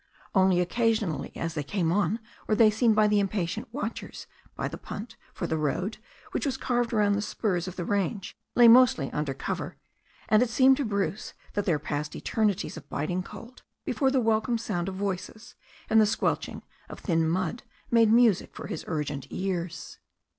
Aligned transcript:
Only 0.33 0.59
occasionally 0.61 1.31
as 1.35 1.53
they 1.53 1.61
came 1.61 1.91
on 1.91 2.19
were 2.47 2.55
they 2.55 2.71
seen 2.71 2.95
by 2.95 3.05
the 3.07 3.19
impatient 3.19 3.67
watchers 3.71 4.25
by 4.55 4.67
the 4.67 4.79
punt, 4.79 5.15
for 5.31 5.45
the 5.45 5.59
road, 5.59 5.99
which 6.31 6.43
was 6.43 6.57
carved 6.57 6.91
round 6.91 7.13
the 7.13 7.21
spurs 7.21 7.67
of 7.67 7.75
the 7.75 7.85
range, 7.85 8.35
lay 8.55 8.67
mostly 8.67 9.11
under 9.13 9.35
cover, 9.35 9.77
and 10.27 10.41
it 10.41 10.49
seemed 10.49 10.77
to 10.77 10.85
Bruce 10.85 11.35
that 11.53 11.65
there 11.65 11.77
passed 11.77 12.13
eter 12.13 12.43
nities 12.43 12.77
of 12.77 12.89
biting 12.89 13.21
cold 13.21 13.61
before 13.85 14.09
the 14.09 14.19
welcome 14.19 14.57
sound 14.57 14.89
of 14.89 14.95
voices 14.95 15.53
and 15.87 16.01
the 16.01 16.07
squelching 16.07 16.63
of 16.89 16.99
thin 17.01 17.29
mud 17.29 17.61
made 17.91 18.11
music 18.11 18.55
for 18.55 18.65
his 18.65 18.83
urgent 18.87 19.27
ears. 19.29 19.99